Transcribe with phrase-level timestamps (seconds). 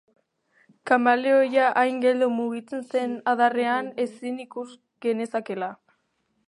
[0.91, 4.69] Kameleoia hain geldo mugitzen zen adarrean ezin ikus
[5.07, 5.75] genezakeela.